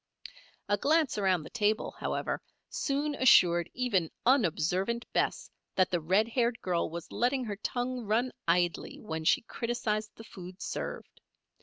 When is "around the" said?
1.19-1.51